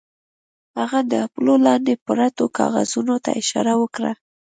هغه 0.79 0.99
د 1.11 1.13
اپولو 1.25 1.55
لاندې 1.67 1.93
پرتو 2.05 2.43
کاغذونو 2.57 3.15
ته 3.23 3.29
اشاره 3.41 3.73
وکړه 3.81 4.11